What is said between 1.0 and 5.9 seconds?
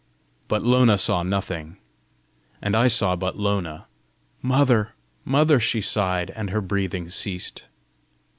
nothing, and I saw but Lona. "Mother! mother!" she